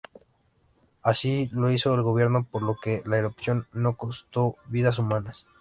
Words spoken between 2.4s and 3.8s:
por lo que la erupción